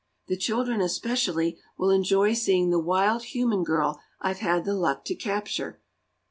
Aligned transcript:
The 0.25 0.35
children, 0.35 0.81
especially, 0.81 1.59
will 1.77 1.91
enjoy 1.91 2.33
seeing 2.33 2.71
the 2.71 2.79
wild 2.79 3.21
human 3.21 3.63
girl 3.63 4.01
I've 4.19 4.39
had 4.39 4.65
the 4.65 4.73
luck 4.73 5.05
to 5.05 5.13
capture." 5.13 5.79